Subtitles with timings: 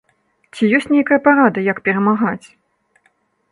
[0.55, 2.47] Ці ёсць нейкая парада, як перамагаць?